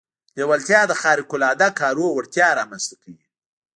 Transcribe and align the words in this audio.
لېوالتیا 0.35 0.81
د 0.87 0.93
خارق 1.01 1.29
العاده 1.35 1.67
کارونو 1.79 2.09
وړتيا 2.13 2.47
رامنځته 2.59 2.95
کوي. 3.03 3.25